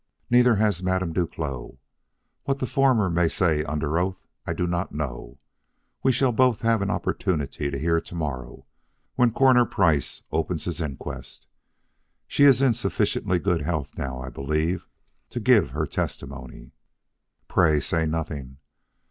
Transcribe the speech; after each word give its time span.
Neither 0.31 0.55
has 0.55 0.81
Madame 0.81 1.13
Duclos. 1.13 1.77
What 2.45 2.57
the 2.57 2.65
former 2.65 3.07
may 3.07 3.29
say 3.29 3.63
under 3.63 3.99
oath 3.99 4.25
I 4.47 4.53
do 4.55 4.65
not 4.65 4.91
know. 4.91 5.37
We 6.01 6.11
shall 6.11 6.31
both 6.31 6.61
have 6.61 6.81
an 6.81 6.89
opportunity 6.89 7.69
to 7.69 7.77
hear 7.77 8.01
to 8.01 8.15
morrow, 8.15 8.65
when 9.13 9.29
Coroner 9.31 9.63
Price 9.67 10.23
opens 10.31 10.65
his 10.65 10.81
inquest. 10.81 11.45
She 12.27 12.45
is 12.45 12.63
in 12.63 12.73
sufficiently 12.73 13.37
good 13.37 13.61
health 13.61 13.95
now, 13.95 14.19
I 14.19 14.29
believe, 14.29 14.87
to 15.29 15.39
give 15.39 15.69
her 15.69 15.85
testimony. 15.85 16.71
Pray, 17.47 17.79
say 17.79 18.07
nothing." 18.07 18.57